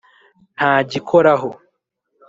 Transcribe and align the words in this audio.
Ntagikoraho 0.55 1.49